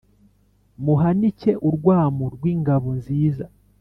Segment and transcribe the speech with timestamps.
[0.83, 3.45] muhanike urwamu rw’ingabo nziza